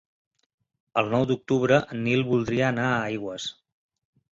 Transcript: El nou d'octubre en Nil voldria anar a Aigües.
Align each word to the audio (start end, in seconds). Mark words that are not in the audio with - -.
El 1.01 1.11
nou 1.11 1.27
d'octubre 1.33 1.79
en 1.85 2.03
Nil 2.09 2.27
voldria 2.33 2.69
anar 2.75 2.91
a 2.97 3.01
Aigües. 3.15 3.51